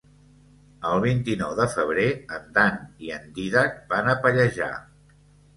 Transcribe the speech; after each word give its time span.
El 0.91 1.01
vint-i-nou 1.03 1.51
de 1.59 1.67
febrer 1.73 2.07
en 2.37 2.49
Dan 2.57 2.79
i 3.09 3.13
en 3.19 3.29
Dídac 3.37 3.79
van 3.95 4.11
a 4.11 4.17
Pallejà. 4.25 4.73